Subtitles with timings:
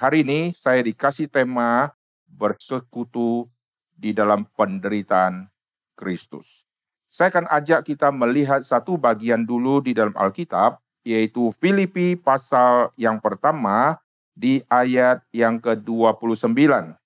[0.00, 1.92] hari ini saya dikasih tema
[2.24, 3.44] bersekutu
[3.92, 5.44] di dalam penderitaan
[5.92, 6.64] Kristus.
[7.12, 13.20] Saya akan ajak kita melihat satu bagian dulu di dalam Alkitab, yaitu Filipi pasal yang
[13.20, 14.00] pertama
[14.32, 16.96] di ayat yang ke-29.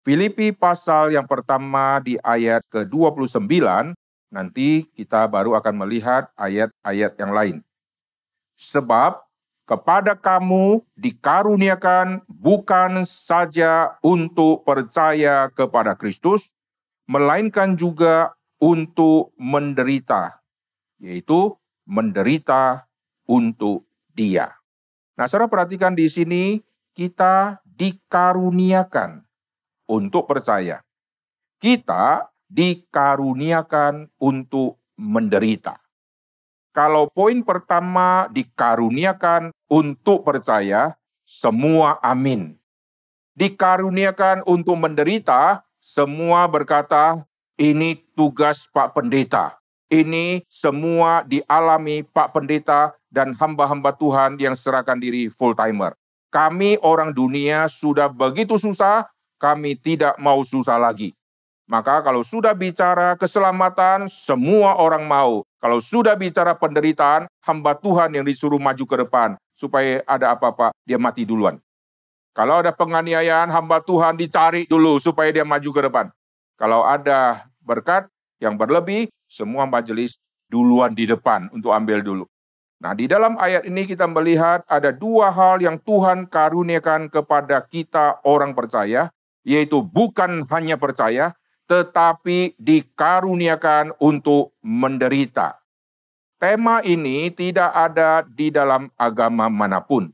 [0.00, 3.52] Filipi pasal yang pertama di ayat ke-29,
[4.32, 7.56] nanti kita baru akan melihat ayat-ayat yang lain.
[8.54, 9.25] Sebab
[9.66, 16.54] kepada kamu dikaruniakan bukan saja untuk percaya kepada Kristus,
[17.10, 20.40] melainkan juga untuk menderita,
[21.02, 22.86] yaitu menderita
[23.26, 23.84] untuk
[24.16, 24.48] Dia.
[25.18, 26.62] Nah, saudara perhatikan di sini
[26.96, 29.26] kita dikaruniakan
[29.90, 30.80] untuk percaya.
[31.60, 35.85] Kita dikaruniakan untuk menderita.
[36.76, 40.92] Kalau poin pertama dikaruniakan untuk percaya,
[41.24, 42.52] semua amin.
[43.32, 47.24] Dikaruniakan untuk menderita, semua berkata,
[47.56, 49.56] ini tugas Pak Pendeta.
[49.88, 55.96] Ini semua dialami Pak Pendeta dan hamba-hamba Tuhan yang serahkan diri full timer.
[56.28, 59.08] Kami orang dunia sudah begitu susah,
[59.40, 61.16] kami tidak mau susah lagi.
[61.66, 65.42] Maka kalau sudah bicara keselamatan, semua orang mau.
[65.58, 69.34] Kalau sudah bicara penderitaan, hamba Tuhan yang disuruh maju ke depan.
[69.58, 71.58] Supaya ada apa-apa, dia mati duluan.
[72.36, 76.06] Kalau ada penganiayaan, hamba Tuhan dicari dulu supaya dia maju ke depan.
[76.54, 78.06] Kalau ada berkat
[78.38, 82.24] yang berlebih, semua majelis duluan di depan untuk ambil dulu.
[82.76, 88.20] Nah, di dalam ayat ini kita melihat ada dua hal yang Tuhan karuniakan kepada kita
[88.22, 89.08] orang percaya,
[89.42, 91.32] yaitu bukan hanya percaya,
[91.66, 95.58] tetapi dikaruniakan untuk menderita.
[96.36, 100.12] Tema ini tidak ada di dalam agama mana pun.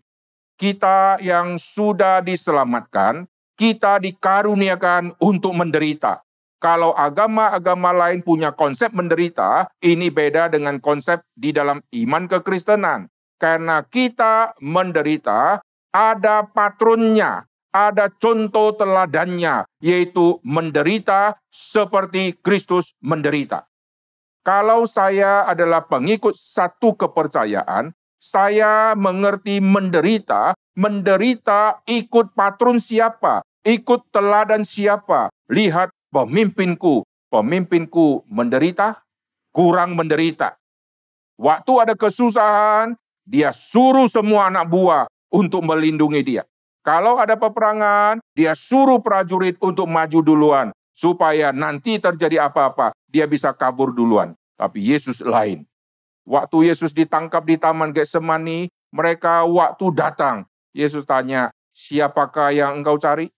[0.56, 3.27] Kita yang sudah diselamatkan,
[3.59, 6.22] kita dikaruniakan untuk menderita.
[6.62, 13.10] Kalau agama-agama lain punya konsep menderita, ini beda dengan konsep di dalam iman kekristenan.
[13.43, 15.59] Karena kita menderita,
[15.91, 23.66] ada patronnya, ada contoh teladannya, yaitu menderita seperti Kristus menderita.
[24.44, 34.62] Kalau saya adalah pengikut satu kepercayaan, saya mengerti menderita, menderita ikut patron siapa, ikut teladan
[34.62, 35.33] siapa.
[35.50, 37.03] Lihat pemimpinku,
[37.33, 39.03] pemimpinku menderita,
[39.50, 40.59] kurang menderita.
[41.41, 46.43] Waktu ada kesusahan, dia suruh semua anak buah untuk melindungi dia.
[46.82, 50.69] Kalau ada peperangan, dia suruh prajurit untuk maju duluan.
[50.93, 54.34] Supaya nanti terjadi apa-apa, dia bisa kabur duluan.
[54.59, 55.62] Tapi Yesus lain.
[56.26, 60.44] Waktu Yesus ditangkap di Taman Getsemani, mereka waktu datang.
[60.75, 63.31] Yesus tanya, siapakah yang engkau cari?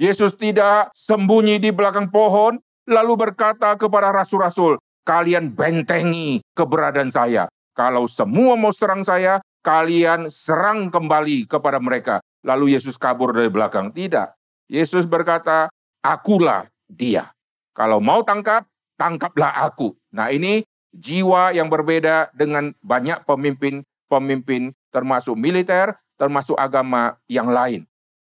[0.00, 2.56] Yesus tidak sembunyi di belakang pohon,
[2.88, 7.48] lalu berkata kepada rasul-rasul, kalian bentengi keberadaan saya.
[7.76, 13.94] Kalau semua mau serang saya, kalian serang kembali kepada mereka lalu Yesus kabur dari belakang.
[13.94, 14.32] Tidak.
[14.66, 15.70] Yesus berkata,
[16.02, 17.30] akulah dia.
[17.76, 18.66] Kalau mau tangkap,
[18.96, 19.94] tangkaplah aku.
[20.12, 20.64] Nah ini
[20.96, 27.84] jiwa yang berbeda dengan banyak pemimpin-pemimpin termasuk militer, termasuk agama yang lain.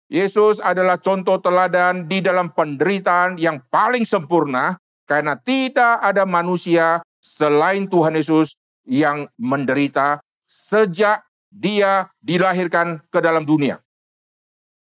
[0.09, 7.85] Yesus adalah contoh teladan di dalam penderitaan yang paling sempurna karena tidak ada manusia selain
[7.85, 8.57] Tuhan Yesus
[8.89, 10.17] yang menderita
[10.49, 11.21] sejak
[11.53, 13.77] dia dilahirkan ke dalam dunia.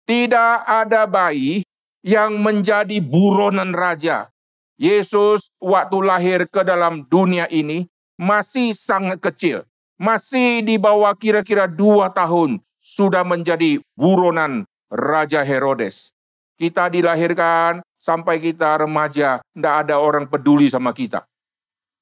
[0.08, 1.60] Tidak ada bayi
[2.00, 4.32] yang menjadi buronan raja.
[4.80, 7.84] Yesus waktu lahir ke dalam dunia ini
[8.16, 9.68] masih sangat kecil.
[10.00, 16.08] Masih di bawah kira-kira dua tahun sudah menjadi buronan Raja Herodes.
[16.56, 21.28] Kita dilahirkan sampai kita remaja, tidak ada orang peduli sama kita.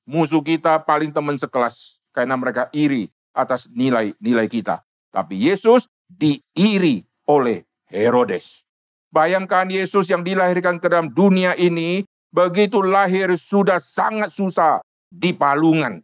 [0.07, 4.87] Musuh kita paling teman sekelas karena mereka iri atas nilai-nilai kita.
[5.11, 8.67] Tapi Yesus diiri oleh Herodes.
[9.15, 12.05] Bayangkan Yesus yang dilahirkan ke dalam dunia ini,
[12.35, 16.03] begitu lahir sudah sangat susah di palungan.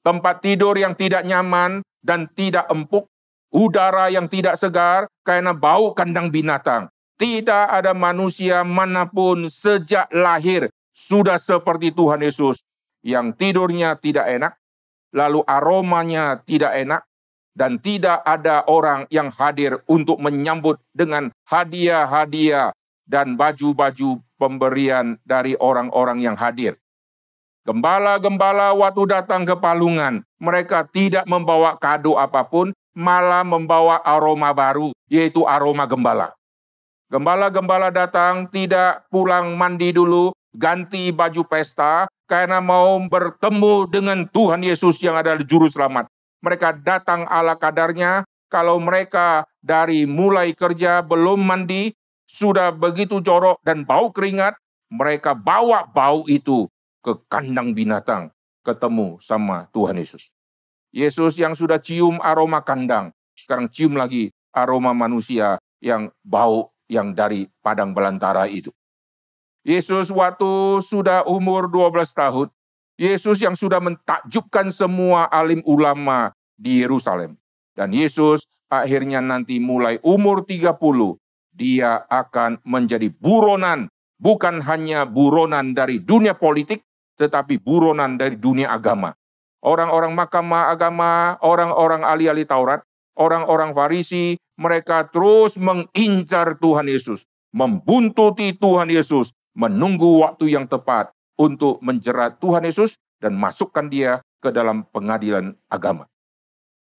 [0.00, 3.04] Tempat tidur yang tidak nyaman dan tidak empuk,
[3.52, 6.88] udara yang tidak segar karena bau kandang binatang.
[7.20, 12.64] Tidak ada manusia mana pun sejak lahir sudah seperti Tuhan Yesus
[13.04, 14.52] yang tidurnya tidak enak,
[15.12, 17.04] lalu aromanya tidak enak,
[17.60, 22.72] dan tidak ada orang yang hadir untuk menyambut dengan hadiah-hadiah
[23.04, 26.80] dan baju-baju pemberian dari orang-orang yang hadir.
[27.68, 34.96] Gembala-gembala waktu datang ke palungan, mereka tidak membawa kado apa pun, malah membawa aroma baru,
[35.12, 36.32] yaitu aroma gembala.
[37.12, 44.96] Gembala-gembala datang tidak pulang mandi dulu, ganti baju pesta, karena mau bertemu dengan Tuhan Yesus
[45.04, 46.08] yang adalah juru selamat.
[46.40, 51.92] Mereka datang ala kadarnya, kalau mereka dari mulai kerja belum mandi,
[52.26, 54.56] sudah begitu jorok dan bau keringat,
[54.90, 56.66] mereka bawa bau itu
[57.02, 58.30] ke kandang binatang,
[58.66, 60.30] ketemu sama Tuhan Yesus.
[60.90, 67.46] Yesus yang sudah cium aroma kandang, sekarang cium lagi aroma manusia yang bau yang dari
[67.62, 68.74] padang belantara itu.
[69.62, 72.48] Yesus waktu sudah umur 12 tahun,
[73.00, 77.40] Yesus yang sudah mentakjubkan semua alim ulama di Yerusalem.
[77.72, 81.16] Dan Yesus akhirnya nanti mulai umur 30,
[81.56, 83.88] dia akan menjadi buronan,
[84.20, 86.84] bukan hanya buronan dari dunia politik,
[87.16, 89.16] tetapi buronan dari dunia agama.
[89.64, 92.84] Orang-orang mahkamah agama, orang-orang ahli-ahli Taurat,
[93.16, 97.24] orang-orang Farisi, mereka terus mengincar Tuhan Yesus,
[97.56, 104.52] membuntuti Tuhan Yesus, menunggu waktu yang tepat untuk menjerat Tuhan Yesus dan masukkan dia ke
[104.52, 106.04] dalam pengadilan agama.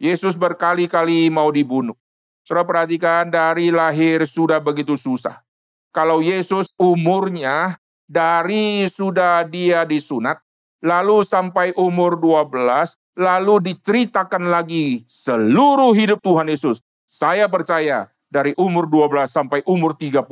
[0.01, 1.93] Yesus berkali-kali mau dibunuh.
[2.41, 5.45] Saudara perhatikan dari lahir sudah begitu susah.
[5.93, 7.77] Kalau Yesus umurnya
[8.09, 10.41] dari sudah dia disunat,
[10.81, 18.87] lalu sampai umur 12, lalu diceritakan lagi seluruh hidup Tuhan Yesus saya percaya dari umur
[18.87, 20.23] 12 sampai umur 30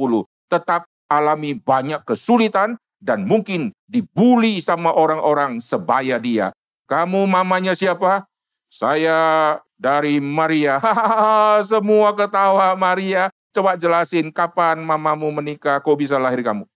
[0.47, 6.51] tetap alami banyak kesulitan dan mungkin dibully sama orang-orang sebaya dia.
[6.85, 8.27] Kamu mamanya siapa?
[8.69, 10.77] Saya dari Maria.
[11.71, 13.31] Semua ketawa Maria.
[13.49, 16.69] Coba jelasin kapan mamamu menikah, kok bisa lahir kamu?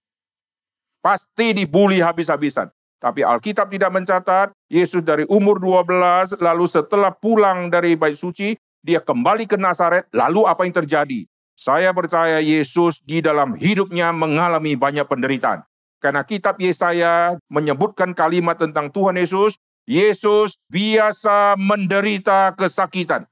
[1.04, 2.72] Pasti dibully habis-habisan.
[2.98, 9.04] Tapi Alkitab tidak mencatat, Yesus dari umur 12, lalu setelah pulang dari bait suci, dia
[9.04, 11.28] kembali ke Nazaret, lalu apa yang terjadi?
[11.54, 15.62] Saya percaya Yesus di dalam hidupnya mengalami banyak penderitaan.
[16.04, 19.56] Karena kitab Yesaya menyebutkan kalimat tentang Tuhan Yesus,
[19.88, 23.24] Yesus biasa menderita kesakitan.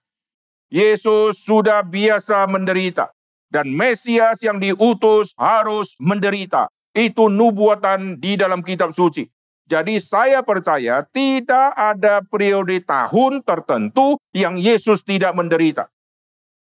[0.71, 3.11] Yesus sudah biasa menderita.
[3.51, 6.71] Dan Mesias yang diutus harus menderita.
[6.95, 9.27] Itu nubuatan di dalam kitab suci.
[9.67, 15.91] Jadi saya percaya tidak ada periode tahun tertentu yang Yesus tidak menderita.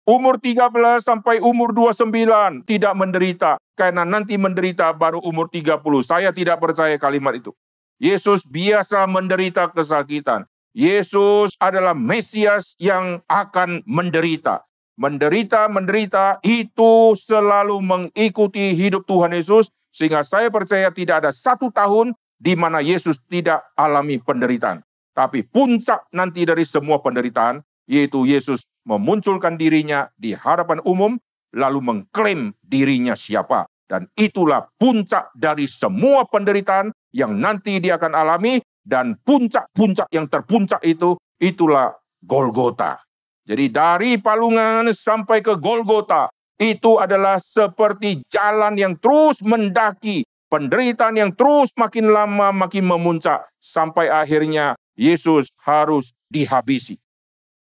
[0.08, 0.72] Umur 13
[1.04, 3.60] sampai umur 29 tidak menderita.
[3.72, 5.80] Karena nanti menderita baru umur 30.
[6.04, 7.56] Saya tidak percaya kalimat itu.
[7.96, 10.44] Yesus biasa menderita kesakitan.
[10.72, 14.64] Yesus adalah Mesias yang akan menderita.
[14.96, 19.72] Menderita, menderita itu selalu mengikuti hidup Tuhan Yesus.
[19.92, 24.82] Sehingga saya percaya tidak ada satu tahun di mana Yesus tidak alami penderitaan.
[25.12, 31.20] Tapi puncak nanti dari semua penderitaan, yaitu Yesus memunculkan dirinya di hadapan umum,
[31.52, 33.68] lalu mengklaim dirinya siapa.
[33.88, 40.80] Dan itulah puncak dari semua penderitaan yang nanti dia akan alami, dan puncak-puncak yang terpuncak
[40.82, 41.92] itu, itulah
[42.24, 42.98] Golgota.
[43.44, 50.22] Jadi dari palungan sampai ke Golgota, itu adalah seperti jalan yang terus mendaki
[50.52, 57.00] penderitaan yang terus makin lama makin memuncak sampai akhirnya Yesus harus dihabisi.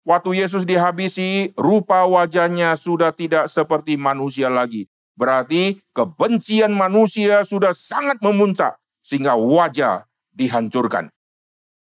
[0.08, 4.88] Waktu Yesus dihabisi, rupa wajahnya sudah tidak seperti manusia lagi.
[5.20, 11.12] Berarti kebencian manusia sudah sangat memuncak sehingga wajah dihancurkan.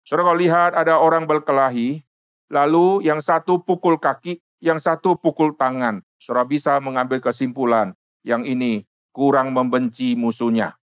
[0.09, 2.00] Saudara kalau lihat ada orang berkelahi,
[2.49, 6.00] lalu yang satu pukul kaki, yang satu pukul tangan.
[6.16, 7.93] Saudara bisa mengambil kesimpulan,
[8.25, 10.81] yang ini kurang membenci musuhnya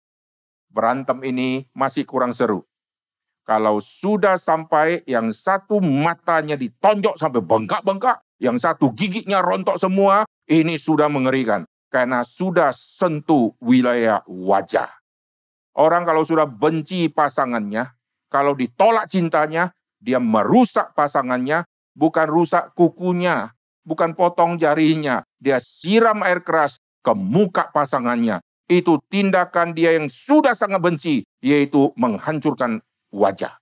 [0.78, 2.62] berantem ini masih kurang seru.
[3.48, 10.76] Kalau sudah sampai yang satu matanya ditonjok sampai bengkak-bengkak, yang satu giginya rontok semua, ini
[10.76, 11.64] sudah mengerikan.
[11.88, 14.92] Karena sudah sentuh wilayah wajah.
[15.80, 17.88] Orang kalau sudah benci pasangannya,
[18.28, 19.72] kalau ditolak cintanya,
[20.04, 21.64] dia merusak pasangannya,
[21.96, 23.56] bukan rusak kukunya,
[23.88, 25.24] bukan potong jarinya.
[25.40, 31.96] Dia siram air keras ke muka pasangannya itu tindakan dia yang sudah sangat benci, yaitu
[31.96, 32.84] menghancurkan
[33.14, 33.58] wajah.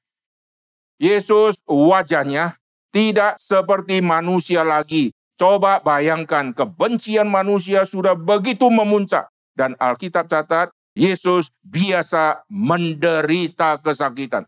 [0.95, 2.55] Yesus wajahnya
[2.95, 5.11] tidak seperti manusia lagi.
[5.35, 9.27] Coba bayangkan kebencian manusia sudah begitu memuncak.
[9.51, 14.47] Dan Alkitab catat, Yesus biasa menderita kesakitan.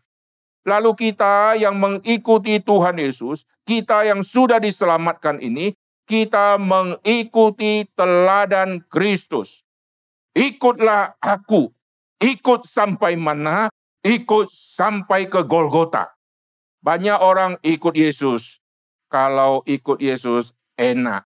[0.64, 5.76] Lalu kita yang mengikuti Tuhan Yesus, kita yang sudah diselamatkan ini,
[6.08, 9.60] kita mengikuti teladan Kristus.
[10.32, 11.68] Ikutlah aku.
[12.20, 13.68] Ikut sampai mana?
[14.06, 16.14] Ikut sampai ke Golgota.
[16.82, 18.62] Banyak orang ikut Yesus.
[19.08, 21.24] kalau ikut Yesus enak.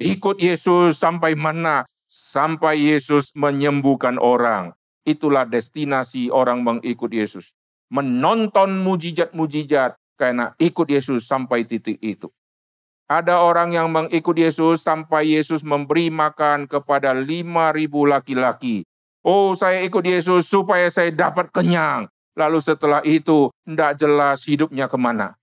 [0.00, 1.84] Ikut Yesus sampai mana?
[2.08, 4.72] Sampai Yesus menyembuhkan orang.
[5.04, 7.52] Itulah destinasi orang mengikut Yesus.
[7.92, 12.28] Menonton mujizat-mujizat karena ikut Yesus sampai titik itu.
[13.08, 18.84] Ada orang yang mengikut Yesus sampai Yesus memberi makan kepada lima ribu laki-laki.
[19.26, 22.06] Oh, saya ikut Yesus supaya saya dapat kenyang.
[22.38, 25.34] Lalu setelah itu, tidak jelas hidupnya ke mana.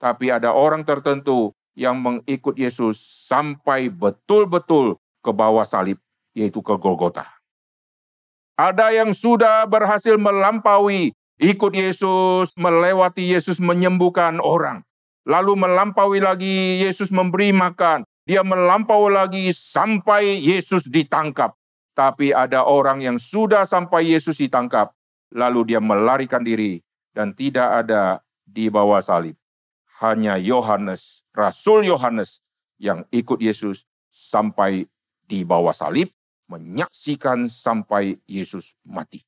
[0.00, 2.96] Tapi ada orang tertentu yang mengikut Yesus
[3.28, 6.00] sampai betul-betul ke bawah salib,
[6.32, 7.28] yaitu ke Golgota.
[8.58, 14.82] Ada yang sudah berhasil melampaui ikut Yesus, melewati Yesus menyembuhkan orang.
[15.28, 18.02] Lalu melampaui lagi Yesus memberi makan.
[18.24, 21.57] Dia melampaui lagi sampai Yesus ditangkap.
[21.98, 24.94] Tapi ada orang yang sudah sampai Yesus ditangkap.
[25.34, 26.78] Lalu dia melarikan diri
[27.10, 29.34] dan tidak ada di bawah salib.
[29.98, 32.38] Hanya Yohanes, Rasul Yohanes
[32.78, 33.82] yang ikut Yesus
[34.14, 34.86] sampai
[35.26, 36.14] di bawah salib,
[36.46, 39.26] menyaksikan sampai Yesus mati.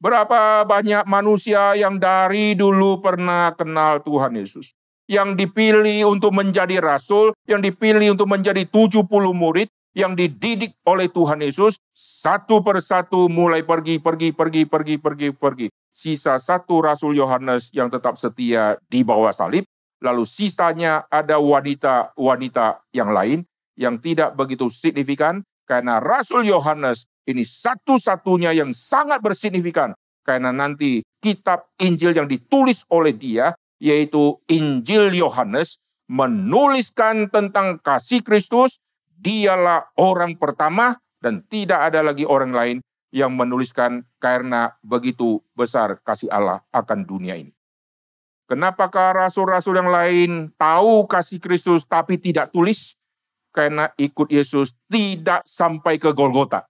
[0.00, 4.72] Berapa banyak manusia yang dari dulu pernah kenal Tuhan Yesus
[5.08, 11.40] yang dipilih untuk menjadi rasul, yang dipilih untuk menjadi 70 murid, yang dididik oleh Tuhan
[11.40, 15.66] Yesus, satu persatu mulai pergi, pergi, pergi, pergi, pergi, pergi.
[15.90, 19.66] Sisa satu Rasul Yohanes yang tetap setia di bawah salib,
[19.98, 23.42] lalu sisanya ada wanita-wanita yang lain
[23.74, 31.66] yang tidak begitu signifikan, karena Rasul Yohanes ini satu-satunya yang sangat bersignifikan, karena nanti kitab
[31.82, 35.78] Injil yang ditulis oleh dia yaitu Injil Yohanes,
[36.10, 38.82] menuliskan tentang kasih Kristus,
[39.18, 42.76] dialah orang pertama dan tidak ada lagi orang lain
[43.10, 47.50] yang menuliskan karena begitu besar kasih Allah akan dunia ini.
[48.48, 52.96] Kenapakah rasul-rasul yang lain tahu kasih Kristus tapi tidak tulis?
[53.52, 56.64] Karena ikut Yesus tidak sampai ke Golgota.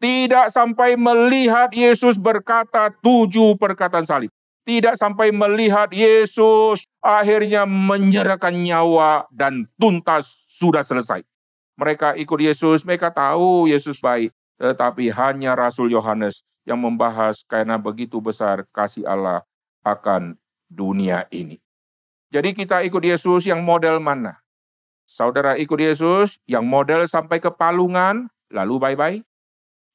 [0.00, 4.32] Tidak sampai melihat Yesus berkata tujuh perkataan salib
[4.70, 11.24] tidak sampai melihat Yesus akhirnya menyerahkan nyawa dan tuntas sudah selesai.
[11.80, 18.20] Mereka ikut Yesus, mereka tahu Yesus baik, tetapi hanya Rasul Yohanes yang membahas karena begitu
[18.20, 19.40] besar kasih Allah
[19.80, 20.36] akan
[20.68, 21.56] dunia ini.
[22.28, 24.44] Jadi kita ikut Yesus yang model mana?
[25.08, 29.18] Saudara ikut Yesus yang model sampai ke palungan, lalu bye-bye?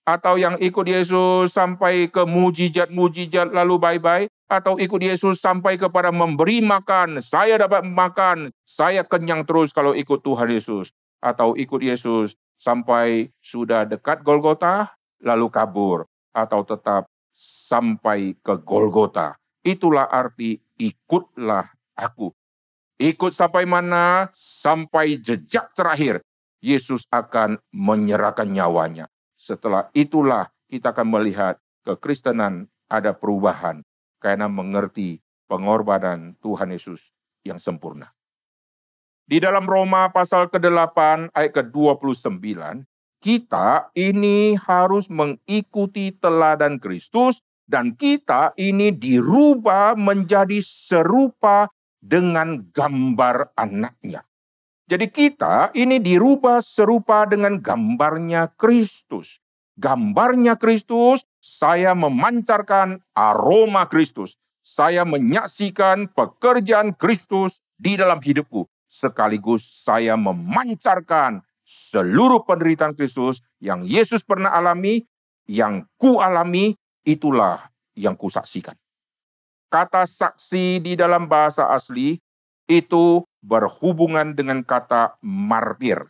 [0.10, 4.26] Atau yang ikut Yesus sampai ke mujizat-mujizat lalu bye-bye?
[4.46, 10.22] atau ikut Yesus sampai kepada memberi makan, saya dapat makan, saya kenyang terus kalau ikut
[10.22, 10.94] Tuhan Yesus.
[11.26, 14.94] Atau ikut Yesus sampai sudah dekat Golgota,
[15.26, 16.06] lalu kabur.
[16.30, 19.34] Atau tetap sampai ke Golgota.
[19.66, 21.66] Itulah arti ikutlah
[21.98, 22.30] aku.
[23.02, 24.30] Ikut sampai mana?
[24.38, 26.22] Sampai jejak terakhir.
[26.62, 29.10] Yesus akan menyerahkan nyawanya.
[29.36, 33.86] Setelah itulah kita akan melihat kekristenan ada perubahan
[34.18, 37.14] karena mengerti pengorbanan Tuhan Yesus
[37.46, 38.10] yang sempurna.
[39.26, 42.46] Di dalam Roma pasal ke-8 ayat ke-29,
[43.18, 54.22] kita ini harus mengikuti teladan Kristus dan kita ini dirubah menjadi serupa dengan gambar anaknya.
[54.86, 59.42] Jadi kita ini dirubah serupa dengan gambarnya Kristus.
[59.82, 64.38] Gambarnya Kristus saya memancarkan aroma Kristus.
[64.62, 68.70] Saya menyaksikan pekerjaan Kristus di dalam hidupku.
[68.86, 75.04] Sekaligus saya memancarkan seluruh penderitaan Kristus yang Yesus pernah alami,
[75.50, 78.78] yang ku alami, itulah yang kusaksikan.
[79.74, 82.22] Kata saksi di dalam bahasa asli
[82.70, 86.06] itu berhubungan dengan kata martir.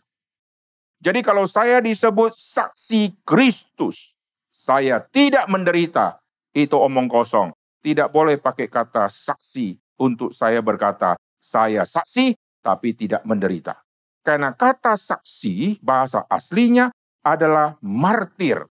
[1.00, 4.16] Jadi kalau saya disebut saksi Kristus,
[4.48, 6.16] saya tidak menderita,
[6.56, 7.52] itu omong kosong.
[7.84, 12.34] Tidak boleh pakai kata saksi untuk saya berkata, saya saksi
[12.66, 13.78] tapi tidak menderita.
[14.26, 16.90] Karena kata saksi, bahasa aslinya
[17.22, 18.66] adalah martir.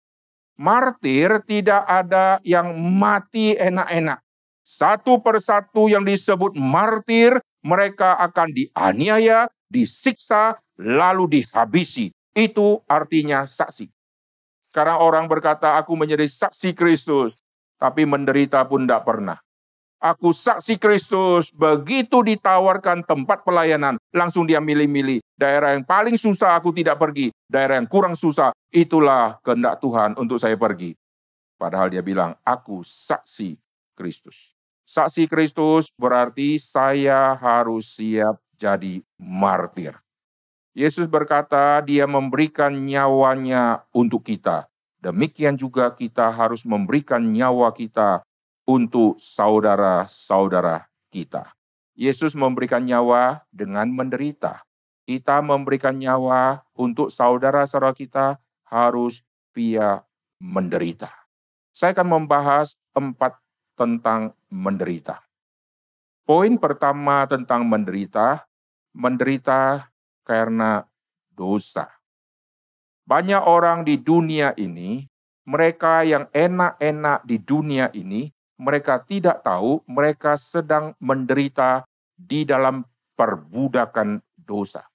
[0.59, 4.19] Martir tidak ada yang mati enak-enak.
[4.67, 12.11] Satu persatu yang disebut martir, mereka akan dianiaya, disiksa, lalu dihabisi.
[12.35, 13.87] Itu artinya saksi.
[14.59, 17.47] Sekarang orang berkata, aku menjadi saksi Kristus,
[17.79, 19.39] tapi menderita pun tidak pernah.
[20.05, 25.25] Aku saksi Kristus, begitu ditawarkan tempat pelayanan, langsung dia milih-milih.
[25.33, 30.37] Daerah yang paling susah aku tidak pergi, daerah yang kurang susah, itulah kehendak Tuhan untuk
[30.37, 30.93] saya pergi.
[31.57, 33.57] Padahal dia bilang, aku saksi
[33.97, 34.53] Kristus.
[34.85, 39.97] Saksi Kristus berarti saya harus siap jadi martir.
[40.77, 44.69] Yesus berkata, Dia memberikan nyawanya untuk kita.
[45.01, 48.21] Demikian juga kita harus memberikan nyawa kita
[48.65, 51.53] untuk saudara-saudara kita.
[51.95, 54.67] Yesus memberikan nyawa dengan menderita.
[55.05, 59.23] Kita memberikan nyawa untuk saudara-saudara kita harus
[59.55, 60.03] via
[60.43, 61.13] menderita.
[61.71, 63.39] Saya akan membahas empat
[63.79, 65.23] tentang menderita.
[66.25, 68.49] Poin pertama tentang menderita,
[68.97, 69.93] menderita
[70.25, 70.89] karena
[71.31, 71.93] dosa.
[73.05, 75.05] Banyak orang di dunia ini,
[75.45, 81.83] mereka yang enak-enak di dunia ini, mereka tidak tahu mereka sedang menderita
[82.15, 82.87] di dalam
[83.19, 84.87] perbudakan dosa.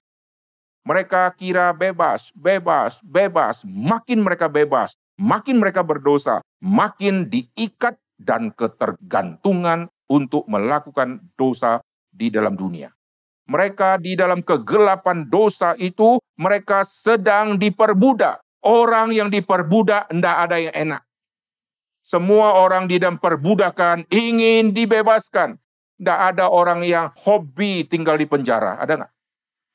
[0.80, 3.62] Mereka kira bebas, bebas, bebas.
[3.68, 12.56] Makin mereka bebas, makin mereka berdosa, makin diikat dan ketergantungan untuk melakukan dosa di dalam
[12.56, 12.88] dunia.
[13.50, 18.40] Mereka di dalam kegelapan dosa itu, mereka sedang diperbudak.
[18.62, 21.02] Orang yang diperbudak, tidak ada yang enak.
[22.10, 25.54] Semua orang di dalam perbudakan ingin dibebaskan.
[25.94, 28.82] Tidak ada orang yang hobi tinggal di penjara.
[28.82, 29.12] Ada nggak?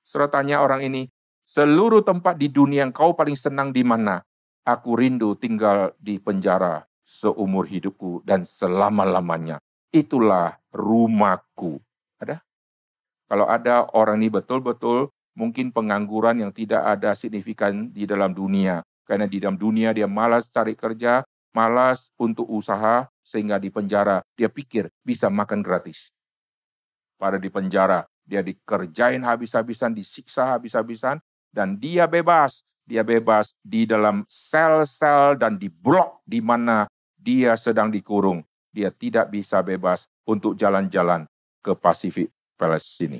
[0.03, 1.07] Serah tanya orang ini,
[1.47, 4.19] seluruh tempat di dunia yang kau paling senang di mana?
[4.67, 9.63] Aku rindu tinggal di penjara seumur hidupku dan selama-lamanya.
[9.95, 11.79] Itulah rumahku.
[12.19, 12.43] Ada?
[13.31, 15.07] Kalau ada orang ini betul-betul
[15.39, 18.83] mungkin pengangguran yang tidak ada signifikan di dalam dunia.
[19.07, 21.23] Karena di dalam dunia dia malas cari kerja,
[21.55, 26.11] malas untuk usaha sehingga di penjara dia pikir bisa makan gratis.
[27.15, 31.23] Pada di penjara dia dikerjain habis-habisan, disiksa habis-habisan
[31.55, 32.61] dan dia bebas.
[32.85, 36.85] Dia bebas di dalam sel-sel dan di blok di mana
[37.17, 38.45] dia sedang dikurung.
[38.69, 41.25] Dia tidak bisa bebas untuk jalan-jalan
[41.65, 43.17] ke Pasifik Palestina.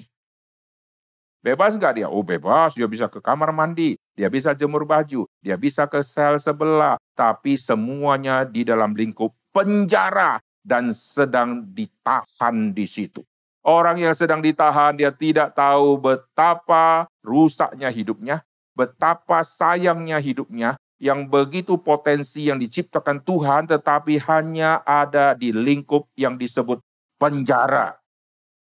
[1.41, 2.07] Bebas nggak dia?
[2.13, 6.41] Oh bebas, dia bisa ke kamar mandi, dia bisa jemur baju, dia bisa ke sel
[6.41, 13.21] sebelah, tapi semuanya di dalam lingkup penjara dan sedang ditahan di situ.
[13.61, 18.41] Orang yang sedang ditahan, dia tidak tahu betapa rusaknya hidupnya,
[18.73, 26.41] betapa sayangnya hidupnya, yang begitu potensi yang diciptakan Tuhan, tetapi hanya ada di lingkup yang
[26.41, 26.81] disebut
[27.21, 28.01] penjara.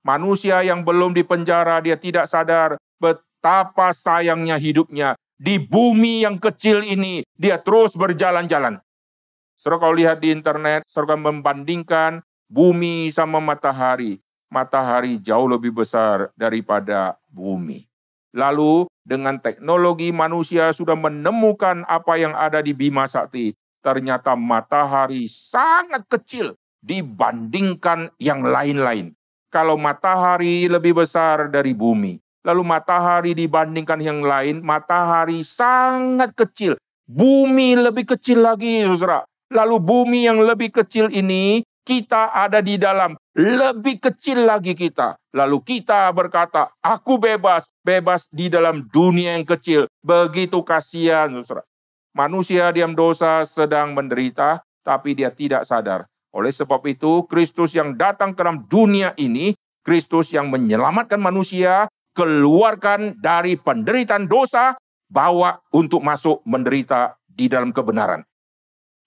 [0.01, 5.13] Manusia yang belum di penjara, dia tidak sadar betapa sayangnya hidupnya.
[5.43, 8.79] Di bumi yang kecil ini, dia terus berjalan-jalan.
[9.60, 14.23] Saudara kalau lihat di internet, saudara membandingkan bumi sama matahari.
[14.47, 17.84] Matahari jauh lebih besar daripada bumi.
[18.32, 23.51] Lalu dengan teknologi manusia sudah menemukan apa yang ada di Bima Sakti.
[23.84, 29.12] Ternyata matahari sangat kecil dibandingkan yang lain-lain
[29.51, 32.22] kalau matahari lebih besar dari bumi.
[32.43, 36.75] Lalu matahari dibandingkan yang lain, matahari sangat kecil.
[37.08, 39.23] Bumi lebih kecil lagi, saudara.
[39.51, 43.15] Lalu bumi yang lebih kecil ini, kita ada di dalam.
[43.34, 45.15] Lebih kecil lagi kita.
[45.34, 47.67] Lalu kita berkata, aku bebas.
[47.82, 49.88] Bebas di dalam dunia yang kecil.
[50.03, 51.63] Begitu kasihan, saudara.
[52.13, 58.34] Manusia diam dosa sedang menderita, tapi dia tidak sadar oleh sebab itu, Kristus yang datang
[58.34, 59.53] ke dalam dunia ini,
[59.86, 64.78] Kristus yang menyelamatkan manusia, keluarkan dari penderitaan dosa,
[65.13, 68.26] bawa untuk masuk menderita di dalam kebenaran.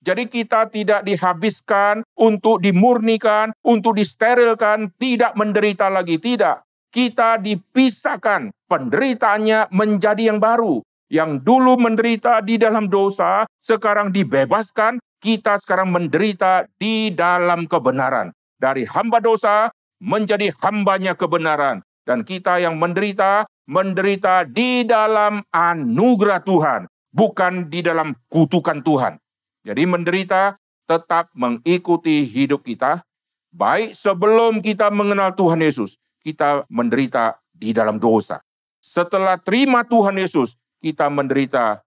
[0.07, 6.63] Jadi kita tidak dihabiskan untuk dimurnikan, untuk disterilkan, tidak menderita lagi, tidak.
[6.95, 10.79] Kita dipisahkan, penderitaannya menjadi yang baru.
[11.11, 18.31] Yang dulu menderita di dalam dosa, sekarang dibebaskan, kita sekarang menderita di dalam kebenaran.
[18.63, 21.83] Dari hamba dosa menjadi hambanya kebenaran.
[22.07, 26.87] Dan kita yang menderita, menderita di dalam anugerah Tuhan.
[27.11, 29.19] Bukan di dalam kutukan Tuhan.
[29.67, 30.55] Jadi menderita
[30.87, 33.03] tetap mengikuti hidup kita.
[33.51, 38.39] Baik sebelum kita mengenal Tuhan Yesus, kita menderita di dalam dosa.
[38.79, 41.83] Setelah terima Tuhan Yesus, kita menderita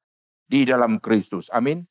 [0.50, 1.48] di dalam Kristus.
[1.54, 1.86] Amin.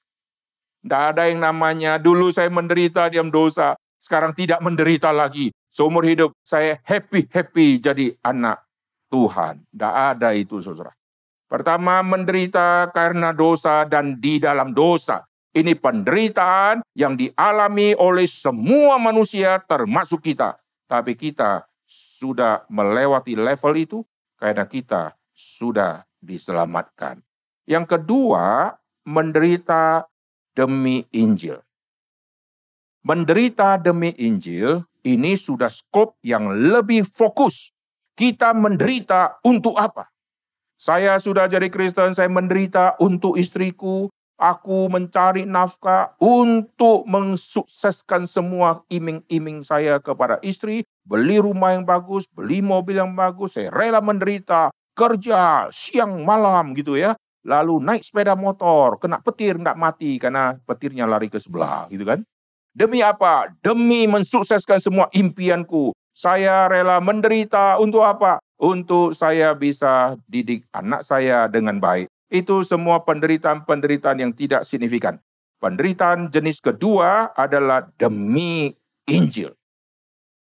[0.82, 5.54] Tidak ada yang namanya dulu saya menderita diam dosa, sekarang tidak menderita lagi.
[5.78, 8.66] Seumur hidup saya happy-happy jadi anak
[9.14, 9.62] Tuhan.
[9.70, 10.90] Tidak ada itu saudara.
[11.46, 15.22] Pertama menderita karena dosa dan di dalam dosa.
[15.54, 20.58] Ini penderitaan yang dialami oleh semua manusia termasuk kita.
[20.90, 23.98] Tapi kita sudah melewati level itu
[24.34, 27.22] karena kita sudah diselamatkan.
[27.70, 28.74] Yang kedua,
[29.06, 30.10] menderita
[30.58, 31.62] demi Injil.
[33.06, 37.72] Menderita demi Injil ini sudah skop yang lebih fokus.
[38.18, 40.10] kita menderita untuk apa?
[40.74, 49.62] Saya sudah jadi Kristen, saya menderita untuk istriku, aku mencari nafkah untuk mensukseskan semua iming-iming
[49.62, 55.70] saya kepada istri, beli rumah yang bagus, beli mobil yang bagus, saya rela menderita, kerja
[55.70, 57.14] siang malam gitu ya.
[57.46, 62.22] Lalu naik sepeda motor, kena petir, tidak mati karena petirnya lari ke sebelah gitu kan.
[62.78, 63.50] Demi apa?
[63.58, 65.90] Demi mensukseskan semua impianku.
[66.14, 68.38] Saya rela menderita untuk apa?
[68.54, 72.06] Untuk saya bisa didik anak saya dengan baik.
[72.30, 75.18] Itu semua penderitaan-penderitaan yang tidak signifikan.
[75.58, 78.70] Penderitaan jenis kedua adalah demi
[79.10, 79.58] Injil.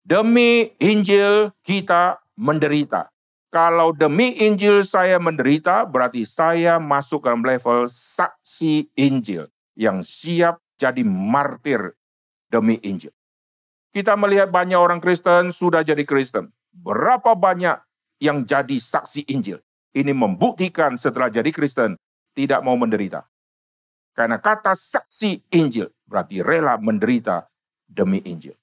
[0.05, 3.09] Demi Injil kita menderita.
[3.49, 11.01] Kalau demi Injil saya menderita, berarti saya masuk dalam level saksi Injil yang siap jadi
[11.01, 11.97] martir
[12.51, 13.13] demi Injil.
[13.91, 16.51] Kita melihat banyak orang Kristen sudah jadi Kristen.
[16.69, 17.79] Berapa banyak
[18.21, 19.63] yang jadi saksi Injil?
[19.95, 21.97] Ini membuktikan setelah jadi Kristen
[22.37, 23.25] tidak mau menderita.
[24.13, 27.49] Karena kata saksi Injil berarti rela menderita
[27.89, 28.53] demi Injil.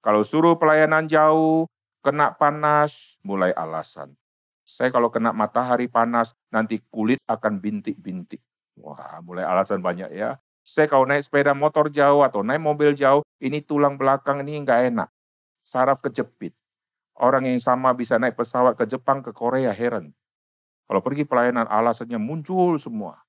[0.00, 1.68] Kalau suruh pelayanan jauh,
[2.00, 4.16] kena panas, mulai alasan.
[4.64, 8.40] Saya kalau kena matahari panas, nanti kulit akan bintik-bintik.
[8.80, 10.40] Wah, mulai alasan banyak ya.
[10.64, 14.80] Saya kalau naik sepeda motor jauh atau naik mobil jauh, ini tulang belakang ini nggak
[14.92, 15.08] enak.
[15.64, 16.54] Saraf kejepit.
[17.20, 20.16] Orang yang sama bisa naik pesawat ke Jepang, ke Korea, heran.
[20.88, 23.20] Kalau pergi pelayanan, alasannya muncul semua.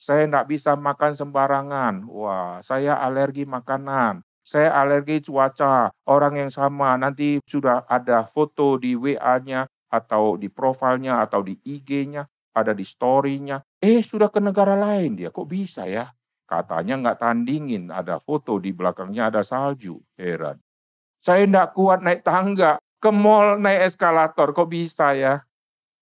[0.00, 2.04] Saya nggak bisa makan sembarangan.
[2.08, 4.24] Wah, saya alergi makanan.
[4.40, 5.92] Saya alergi cuaca.
[6.08, 12.24] Orang yang sama nanti sudah ada foto di WA-nya atau di profilnya atau di IG-nya,
[12.54, 13.60] ada di story-nya.
[13.82, 15.34] Eh, sudah ke negara lain dia.
[15.34, 16.08] Kok bisa ya?
[16.50, 20.02] Katanya nggak tandingin, ada foto di belakangnya ada salju.
[20.18, 20.58] Heran.
[21.22, 25.46] Saya nggak kuat naik tangga, ke mall naik eskalator, kok bisa ya?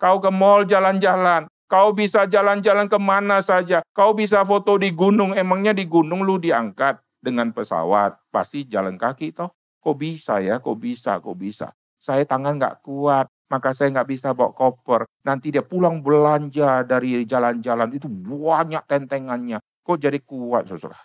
[0.00, 5.36] Kau ke mall jalan-jalan, kau bisa jalan-jalan ke mana saja, kau bisa foto di gunung,
[5.36, 9.52] emangnya di gunung lu diangkat dengan pesawat, pasti jalan kaki toh.
[9.84, 11.76] Kok bisa ya, kok bisa, kok bisa.
[12.00, 15.04] Saya tangan nggak kuat, maka saya nggak bisa bawa koper.
[15.28, 19.60] Nanti dia pulang belanja dari jalan-jalan, itu banyak tentengannya.
[19.88, 21.00] Kok jadi kuat, saudara?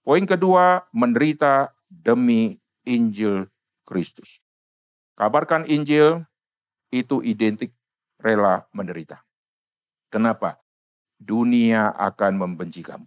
[0.00, 2.56] Poin kedua, menderita demi
[2.88, 3.44] Injil
[3.84, 4.40] Kristus.
[5.20, 6.24] Kabarkan Injil
[6.88, 7.76] itu identik
[8.16, 9.20] rela menderita.
[10.08, 10.56] Kenapa?
[11.20, 13.04] Dunia akan membenci kamu.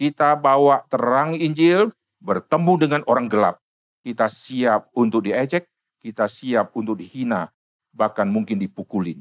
[0.00, 1.92] Kita bawa terang Injil,
[2.24, 3.60] bertemu dengan orang gelap.
[4.00, 5.68] Kita siap untuk diejek,
[6.00, 7.52] kita siap untuk dihina,
[7.92, 9.20] bahkan mungkin dipukulin.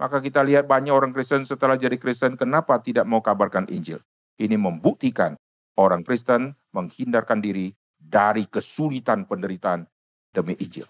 [0.00, 4.00] Maka kita lihat banyak orang Kristen setelah jadi Kristen, kenapa tidak mau kabarkan Injil?
[4.34, 5.38] Ini membuktikan
[5.78, 9.86] orang Kristen menghindarkan diri dari kesulitan penderitaan
[10.34, 10.86] demi Injil.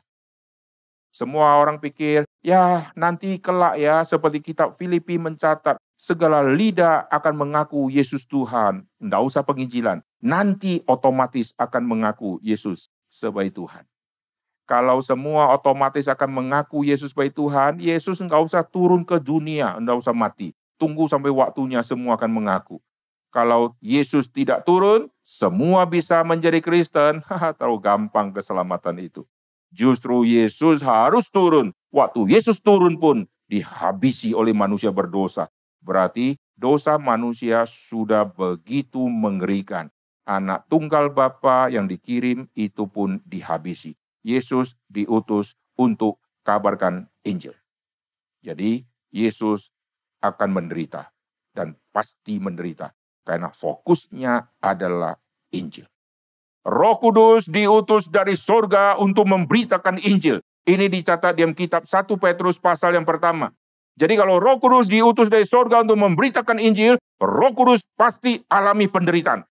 [1.14, 7.87] Semua orang pikir, ya nanti kelak ya, seperti kitab Filipi mencatat, segala lidah akan mengaku
[7.87, 8.83] Yesus Tuhan.
[8.98, 10.02] Tidak usah penginjilan.
[10.18, 13.87] Nanti otomatis akan mengaku Yesus sebagai Tuhan.
[14.64, 20.00] Kalau semua otomatis akan mengaku Yesus sebagai Tuhan, Yesus nggak usah turun ke dunia, nggak
[20.00, 20.50] usah mati.
[20.80, 22.83] Tunggu sampai waktunya semua akan mengaku.
[23.35, 27.18] Kalau Yesus tidak turun, semua bisa menjadi Kristen.
[27.59, 29.27] Terlalu gampang keselamatan itu.
[29.75, 31.75] Justru Yesus harus turun.
[31.90, 35.51] Waktu Yesus turun pun dihabisi oleh manusia berdosa.
[35.83, 39.90] Berarti dosa manusia sudah begitu mengerikan.
[40.23, 43.99] Anak tunggal Bapa yang dikirim itu pun dihabisi.
[44.23, 47.59] Yesus diutus untuk kabarkan Injil.
[48.47, 49.75] Jadi Yesus
[50.23, 51.11] akan menderita
[51.51, 55.16] dan pasti menderita karena fokusnya adalah
[55.50, 55.88] Injil.
[56.64, 60.40] Roh Kudus diutus dari surga untuk memberitakan Injil.
[60.64, 63.52] Ini dicatat dalam kitab 1 Petrus pasal yang pertama.
[64.00, 69.44] Jadi kalau Roh Kudus diutus dari surga untuk memberitakan Injil, Roh Kudus pasti alami penderitaan.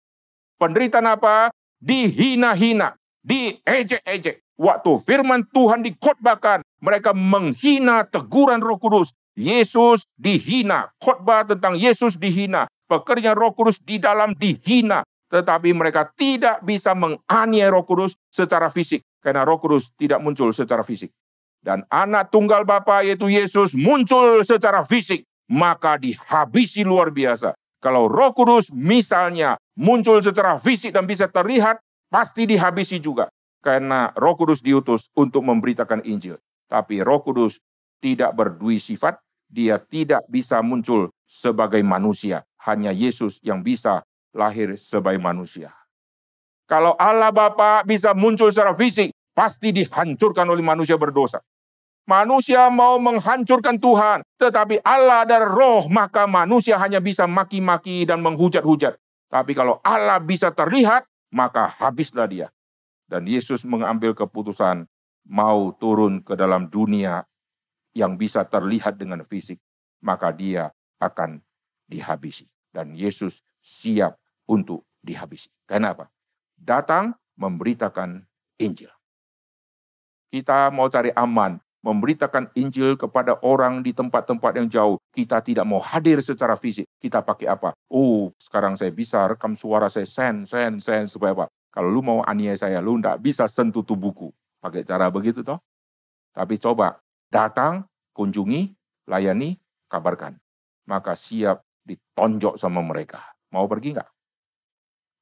[0.56, 1.52] Penderitaan apa?
[1.84, 2.96] Dihina-hina,
[3.28, 4.40] diejek-ejek.
[4.56, 9.12] Waktu firman Tuhan dikhotbahkan, mereka menghina teguran Roh Kudus.
[9.32, 16.60] Yesus dihina, khotbah tentang Yesus dihina pekerjaan Roh Kudus di dalam dihina, tetapi mereka tidak
[16.68, 21.14] bisa menganiaya Roh Kudus secara fisik karena Roh Kudus tidak muncul secara fisik.
[21.62, 27.54] Dan anak tunggal Bapa yaitu Yesus muncul secara fisik, maka dihabisi luar biasa.
[27.78, 31.78] Kalau Roh Kudus misalnya muncul secara fisik dan bisa terlihat,
[32.10, 33.30] pasti dihabisi juga.
[33.62, 36.42] Karena Roh Kudus diutus untuk memberitakan Injil.
[36.66, 37.62] Tapi Roh Kudus
[38.02, 42.44] tidak berdui sifat, dia tidak bisa muncul sebagai manusia.
[42.60, 44.04] Hanya Yesus yang bisa
[44.36, 45.72] lahir sebagai manusia.
[46.68, 51.40] Kalau Allah Bapa bisa muncul secara fisik, pasti dihancurkan oleh manusia berdosa.
[52.04, 59.00] Manusia mau menghancurkan Tuhan, tetapi Allah adalah roh, maka manusia hanya bisa maki-maki dan menghujat-hujat.
[59.32, 62.48] Tapi kalau Allah bisa terlihat, maka habislah dia.
[63.08, 64.88] Dan Yesus mengambil keputusan
[65.28, 67.24] mau turun ke dalam dunia
[67.96, 69.60] yang bisa terlihat dengan fisik,
[70.04, 71.42] maka dia akan
[71.90, 72.46] dihabisi.
[72.72, 74.16] Dan Yesus siap
[74.48, 75.52] untuk dihabisi.
[75.68, 76.08] Kenapa?
[76.56, 78.24] Datang memberitakan
[78.62, 78.94] Injil.
[80.32, 84.98] Kita mau cari aman, memberitakan Injil kepada orang di tempat-tempat yang jauh.
[85.12, 86.88] Kita tidak mau hadir secara fisik.
[87.02, 87.76] Kita pakai apa?
[87.92, 91.46] Oh, sekarang saya bisa rekam suara saya sen, sen, sen, supaya apa?
[91.74, 94.32] Kalau lu mau aniaya saya, lu tidak bisa sentuh tubuhku.
[94.62, 95.60] Pakai cara begitu toh.
[96.32, 97.84] Tapi coba datang,
[98.16, 98.72] kunjungi,
[99.10, 99.60] layani,
[99.92, 100.40] kabarkan.
[100.90, 103.22] Maka siap ditonjok sama mereka.
[103.52, 104.10] Mau pergi nggak?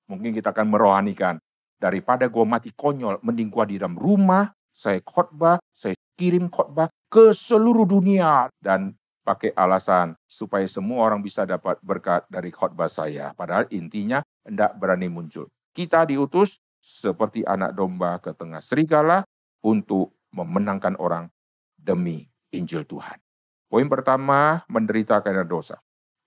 [0.10, 1.36] Mungkin kita akan merohanikan.
[1.80, 7.32] Daripada gua mati konyol, mending gua di dalam rumah, saya khotbah, saya kirim khotbah ke
[7.32, 13.32] seluruh dunia dan pakai alasan supaya semua orang bisa dapat berkat dari khotbah saya.
[13.32, 15.48] Padahal intinya tidak berani muncul.
[15.72, 19.24] Kita diutus seperti anak domba ke tengah serigala
[19.64, 21.30] untuk memenangkan orang
[21.78, 23.22] demi Injil Tuhan.
[23.70, 25.78] Poin pertama, menderita karena dosa.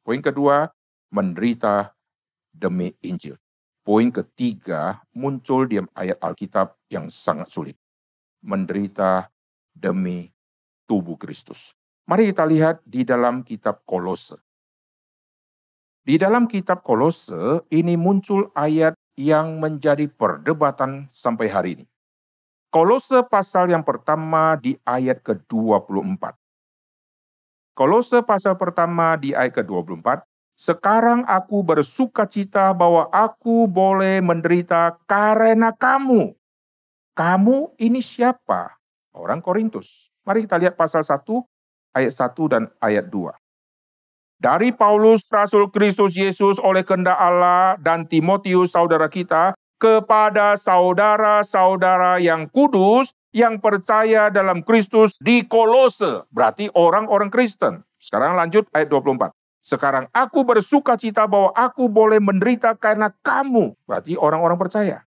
[0.06, 0.70] Poin kedua,
[1.10, 1.90] menderita
[2.54, 3.34] demi Injil.
[3.82, 7.74] Poin ketiga, muncul di ayat Alkitab yang sangat sulit.
[8.46, 9.26] Menderita
[9.74, 10.30] demi
[10.86, 11.74] tubuh Kristus.
[12.06, 14.38] Mari kita lihat di dalam kitab Kolose.
[16.02, 21.86] Di dalam kitab Kolose ini muncul ayat yang menjadi perdebatan sampai hari ini.
[22.70, 26.41] Kolose pasal yang pertama di ayat ke-24.
[27.72, 35.72] Kolose pasal pertama di ayat ke-24, sekarang aku bersuka cita bahwa aku boleh menderita karena
[35.72, 36.36] kamu.
[37.16, 38.82] Kamu ini siapa?
[39.16, 40.08] orang Korintus.
[40.24, 41.20] Mari kita lihat pasal 1
[41.92, 43.32] ayat 1 dan ayat 2.
[44.42, 52.50] Dari Paulus Rasul Kristus Yesus oleh kehendak Allah dan Timotius saudara kita kepada saudara-saudara yang
[52.50, 57.80] kudus yang percaya dalam Kristus di Kolose, berarti orang-orang Kristen.
[57.96, 59.32] Sekarang lanjut ayat 24.
[59.64, 64.98] Sekarang aku bersuka cita bahwa aku boleh menderita karena kamu, berarti orang-orang percaya.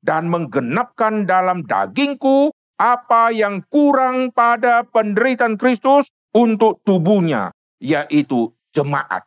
[0.00, 7.52] Dan menggenapkan dalam dagingku apa yang kurang pada penderitaan Kristus untuk tubuhnya,
[7.82, 9.26] yaitu jemaat.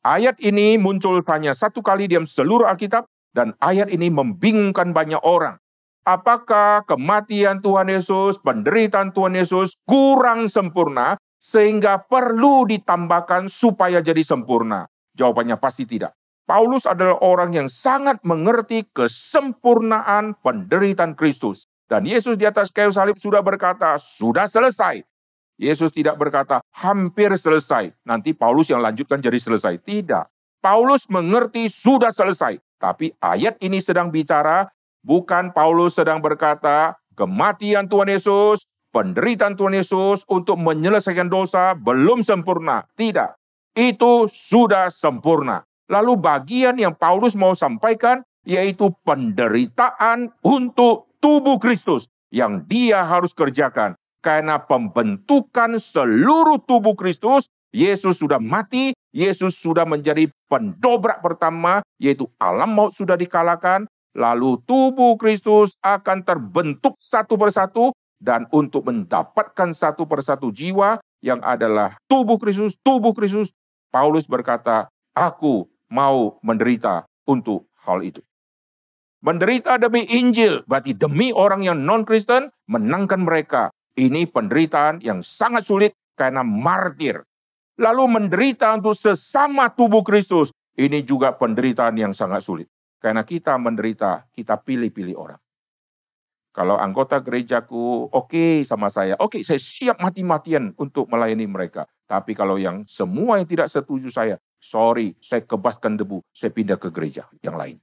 [0.00, 3.04] Ayat ini muncul hanya satu kali diam seluruh Alkitab,
[3.36, 5.59] dan ayat ini membingungkan banyak orang.
[6.00, 14.88] Apakah kematian Tuhan Yesus, penderitaan Tuhan Yesus kurang sempurna sehingga perlu ditambahkan supaya jadi sempurna?
[15.12, 16.16] Jawabannya pasti tidak.
[16.48, 21.68] Paulus adalah orang yang sangat mengerti kesempurnaan penderitaan Kristus.
[21.86, 25.04] Dan Yesus di atas kayu salib sudah berkata, sudah selesai.
[25.60, 27.92] Yesus tidak berkata, hampir selesai.
[28.08, 29.78] Nanti Paulus yang lanjutkan jadi selesai.
[29.84, 30.24] Tidak.
[30.64, 32.56] Paulus mengerti sudah selesai.
[32.80, 34.64] Tapi ayat ini sedang bicara,
[35.04, 42.86] bukan Paulus sedang berkata, kematian Tuhan Yesus, penderitaan Tuhan Yesus untuk menyelesaikan dosa belum sempurna.
[42.98, 43.36] Tidak.
[43.74, 45.62] Itu sudah sempurna.
[45.90, 53.98] Lalu bagian yang Paulus mau sampaikan yaitu penderitaan untuk tubuh Kristus yang dia harus kerjakan.
[54.20, 62.76] Karena pembentukan seluruh tubuh Kristus, Yesus sudah mati, Yesus sudah menjadi pendobrak pertama, yaitu alam
[62.76, 70.52] maut sudah dikalahkan, lalu tubuh Kristus akan terbentuk satu persatu, dan untuk mendapatkan satu persatu
[70.52, 73.50] jiwa yang adalah tubuh Kristus, tubuh Kristus,
[73.88, 78.20] Paulus berkata, aku mau menderita untuk hal itu.
[79.20, 83.68] Menderita demi Injil, berarti demi orang yang non-Kristen, menangkan mereka.
[83.98, 87.20] Ini penderitaan yang sangat sulit karena martir.
[87.76, 90.52] Lalu menderita untuk sesama tubuh Kristus.
[90.72, 92.68] Ini juga penderitaan yang sangat sulit.
[93.00, 95.40] Karena kita menderita, kita pilih-pilih orang.
[96.50, 101.88] Kalau anggota gerejaku oke okay sama saya, oke okay, saya siap mati-matian untuk melayani mereka.
[102.10, 106.90] Tapi kalau yang semua yang tidak setuju saya, sorry, saya kebaskan debu, saya pindah ke
[106.90, 107.78] gereja yang lain.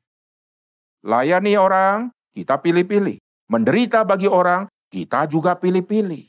[1.01, 3.17] Layani orang, kita pilih-pilih.
[3.47, 6.27] Menderita bagi orang, kita juga pilih-pilih.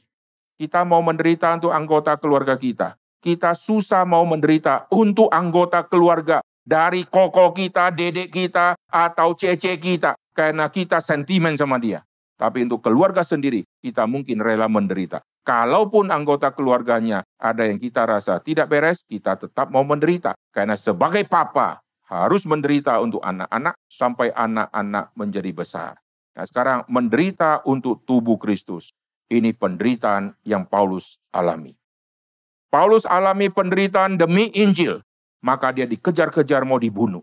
[0.56, 2.94] Kita mau menderita untuk anggota keluarga kita.
[3.18, 10.12] Kita susah mau menderita untuk anggota keluarga dari koko kita, dedek kita, atau cece kita.
[10.36, 12.04] Karena kita sentimen sama dia.
[12.36, 15.24] Tapi untuk keluarga sendiri, kita mungkin rela menderita.
[15.42, 20.36] Kalaupun anggota keluarganya ada yang kita rasa tidak beres, kita tetap mau menderita.
[20.52, 25.92] Karena sebagai papa, harus menderita untuk anak-anak sampai anak-anak menjadi besar.
[26.36, 28.94] Nah, sekarang menderita untuk tubuh Kristus.
[29.28, 31.76] Ini penderitaan yang Paulus alami.
[32.72, 35.04] Paulus alami penderitaan demi Injil,
[35.44, 37.22] maka dia dikejar-kejar mau dibunuh.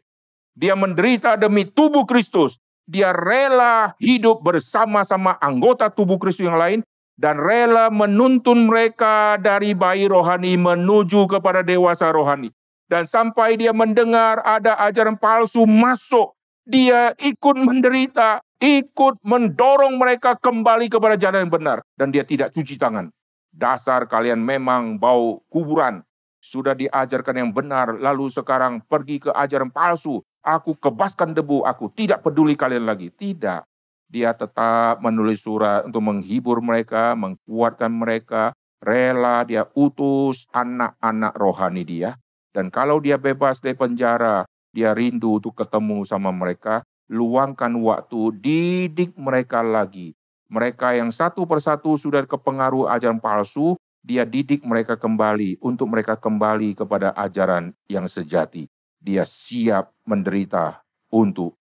[0.56, 2.58] Dia menderita demi tubuh Kristus.
[2.86, 10.06] Dia rela hidup bersama-sama anggota tubuh Kristus yang lain dan rela menuntun mereka dari bayi
[10.06, 12.51] rohani menuju kepada dewasa rohani.
[12.86, 16.38] Dan sampai dia mendengar ada ajaran palsu masuk,
[16.69, 21.78] dia ikut menderita, ikut mendorong mereka kembali kepada jalan yang benar.
[21.97, 23.10] Dan dia tidak cuci tangan.
[23.49, 26.06] Dasar kalian memang bau kuburan.
[26.45, 30.21] Sudah diajarkan yang benar, lalu sekarang pergi ke ajaran palsu.
[30.45, 33.10] Aku kebaskan debu, aku tidak peduli kalian lagi.
[33.10, 33.65] Tidak.
[34.05, 38.53] Dia tetap menulis surat untuk menghibur mereka, menguatkan mereka.
[38.77, 42.13] Rela dia utus anak-anak rohani dia
[42.55, 49.12] dan kalau dia bebas dari penjara, dia rindu untuk ketemu sama mereka, luangkan waktu, didik
[49.19, 50.15] mereka lagi.
[50.47, 53.75] Mereka yang satu persatu sudah kepengaruh ajaran palsu,
[54.06, 58.70] dia didik mereka kembali untuk mereka kembali kepada ajaran yang sejati.
[59.02, 61.58] Dia siap menderita untuk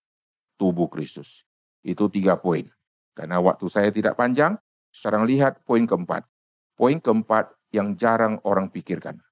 [0.61, 1.48] tubuh Kristus.
[1.80, 2.68] Itu tiga poin.
[3.16, 4.61] Karena waktu saya tidak panjang,
[4.92, 6.28] sekarang lihat poin keempat.
[6.76, 9.24] Poin keempat yang jarang orang pikirkan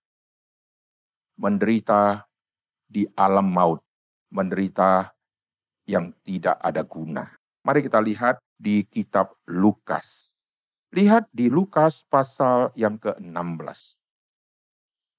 [1.37, 2.23] menderita
[2.87, 3.81] di alam maut,
[4.31, 5.11] menderita
[5.89, 7.25] yang tidak ada guna.
[7.65, 10.32] Mari kita lihat di kitab Lukas.
[10.93, 13.97] Lihat di Lukas pasal yang ke-16.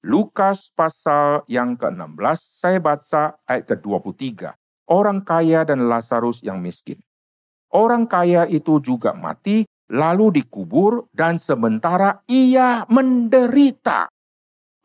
[0.05, 4.53] Lukas pasal yang ke-16, saya baca ayat ke-23.
[4.85, 7.01] Orang kaya dan Lazarus yang miskin.
[7.73, 14.13] Orang kaya itu juga mati, lalu dikubur, dan sementara ia menderita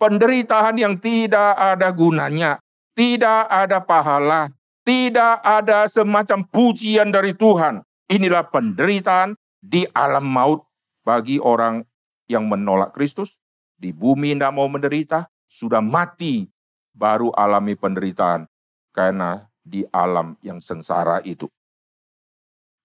[0.00, 2.62] penderitaan yang tidak ada gunanya,
[2.96, 4.48] tidak ada pahala,
[4.88, 7.84] tidak ada semacam pujian dari Tuhan.
[8.08, 10.67] Inilah penderitaan di alam maut
[11.08, 11.80] bagi orang
[12.28, 13.40] yang menolak Kristus.
[13.80, 16.44] Di bumi tidak mau menderita, sudah mati
[16.92, 18.44] baru alami penderitaan
[18.92, 21.48] karena di alam yang sengsara itu.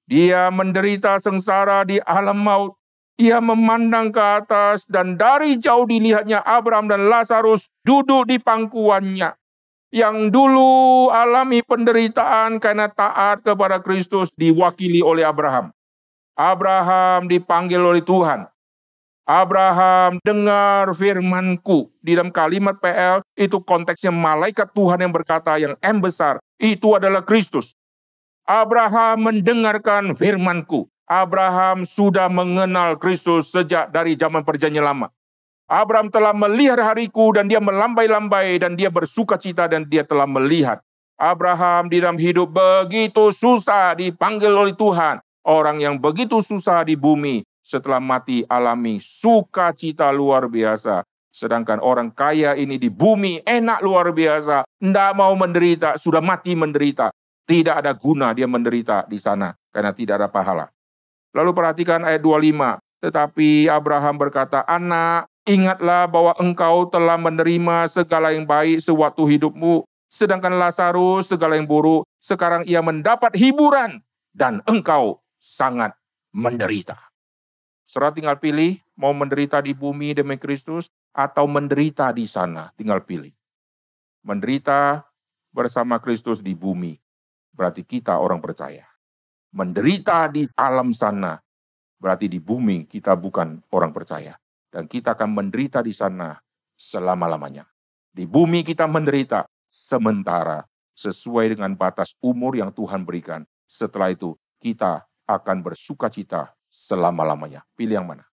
[0.07, 2.79] Dia menderita sengsara di alam maut
[3.13, 9.37] ia memandang ke atas dan dari jauh dilihatnya Abraham dan Lazarus duduk di pangkuannya.
[9.93, 15.69] Yang dulu alami penderitaan karena taat kepada Kristus diwakili oleh Abraham.
[16.33, 18.49] Abraham dipanggil oleh Tuhan.
[19.23, 21.87] Abraham dengar firmanku.
[22.03, 26.43] Di dalam kalimat PL itu konteksnya malaikat Tuhan yang berkata yang M besar.
[26.59, 27.77] Itu adalah Kristus.
[28.43, 30.91] Abraham mendengarkan firmanku.
[31.07, 35.07] Abraham sudah mengenal Kristus sejak dari zaman perjanjian lama.
[35.71, 40.83] Abraham telah melihat hariku dan dia melambai-lambai dan dia bersuka cita dan dia telah melihat.
[41.15, 45.23] Abraham di dalam hidup begitu susah dipanggil oleh Tuhan.
[45.43, 51.03] Orang yang begitu susah di bumi setelah mati alami sukacita luar biasa.
[51.33, 54.63] Sedangkan orang kaya ini di bumi enak luar biasa.
[54.63, 57.11] Tidak mau menderita, sudah mati menderita.
[57.43, 60.65] Tidak ada guna dia menderita di sana karena tidak ada pahala.
[61.35, 62.79] Lalu perhatikan ayat 25.
[63.03, 70.55] Tetapi Abraham berkata, Anak, ingatlah bahwa engkau telah menerima segala yang baik sewaktu hidupmu, sedangkan
[70.55, 73.99] Lazarus segala yang buruk, sekarang ia mendapat hiburan,
[74.31, 75.91] dan engkau sangat
[76.31, 76.95] menderita.
[77.83, 83.35] Serah tinggal pilih, mau menderita di bumi demi Kristus, atau menderita di sana, tinggal pilih.
[84.23, 85.03] Menderita
[85.51, 86.95] bersama Kristus di bumi,
[87.51, 88.87] berarti kita orang percaya
[89.53, 91.37] menderita di alam sana,
[92.01, 94.35] berarti di bumi kita bukan orang percaya.
[94.73, 96.33] Dan kita akan menderita di sana
[96.73, 97.69] selama-lamanya.
[98.09, 100.65] Di bumi kita menderita sementara
[100.97, 103.45] sesuai dengan batas umur yang Tuhan berikan.
[103.69, 107.63] Setelah itu kita akan bersuka cita selama-lamanya.
[107.77, 108.25] Pilih yang mana?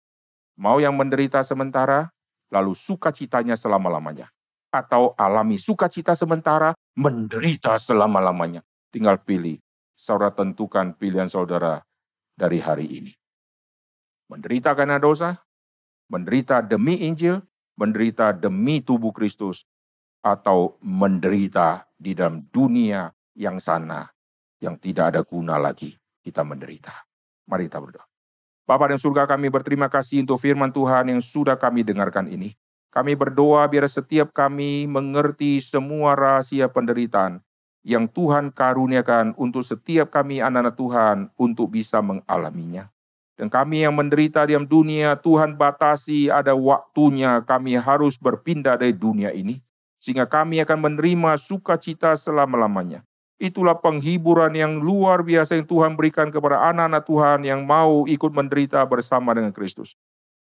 [0.55, 2.11] Mau yang menderita sementara,
[2.55, 4.31] lalu sukacitanya selama-lamanya.
[4.71, 8.63] Atau alami sukacita sementara, menderita selama-lamanya.
[8.95, 9.59] Tinggal pilih
[9.99, 11.83] saudara tentukan pilihan saudara
[12.39, 13.13] dari hari ini.
[14.31, 15.41] Menderita karena dosa,
[16.13, 17.41] menderita demi Injil,
[17.81, 19.65] menderita demi tubuh Kristus,
[20.21, 24.05] atau menderita di dalam dunia yang sana,
[24.61, 25.98] yang tidak ada guna lagi
[26.29, 26.93] kita menderita.
[27.49, 28.05] Mari kita berdoa.
[28.69, 32.53] Bapa dan surga kami berterima kasih untuk firman Tuhan yang sudah kami dengarkan ini.
[32.93, 37.41] Kami berdoa biar setiap kami mengerti semua rahasia penderitaan,
[37.81, 42.93] yang Tuhan karuniakan untuk setiap kami anak-anak Tuhan untuk bisa mengalaminya.
[43.41, 49.33] Dan kami yang menderita diam dunia, Tuhan batasi ada waktunya kami harus berpindah dari dunia
[49.33, 49.65] ini.
[49.97, 53.08] Sehingga kami akan menerima sukacita selama-lamanya.
[53.39, 58.83] Itulah penghiburan yang luar biasa yang Tuhan berikan kepada anak-anak Tuhan yang mau ikut menderita
[58.83, 59.95] bersama dengan Kristus.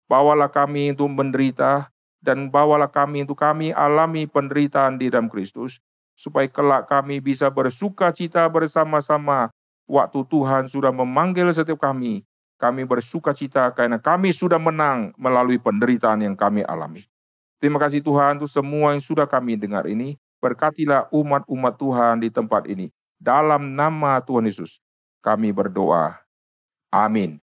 [0.07, 1.91] Bawalah kami untuk menderita
[2.23, 5.83] dan bawalah kami untuk kami alami penderitaan di dalam Kristus
[6.15, 9.51] supaya kelak kami bisa bersuka cita bersama-sama
[9.85, 12.23] waktu Tuhan sudah memanggil setiap kami.
[12.55, 17.03] Kami bersuka cita karena kami sudah menang melalui penderitaan yang kami alami.
[17.59, 20.15] Terima kasih Tuhan untuk semua yang sudah kami dengar ini.
[20.45, 22.93] Berkatilah umat-umat Tuhan di tempat ini.
[23.17, 24.77] Dalam nama Tuhan Yesus,
[25.25, 26.21] kami berdoa.
[26.93, 27.41] Amin.